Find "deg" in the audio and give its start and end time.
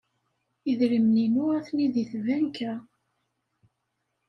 1.93-2.07